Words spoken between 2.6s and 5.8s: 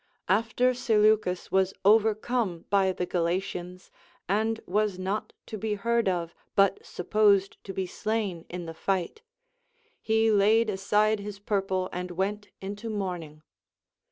by the Galatians, and was not to be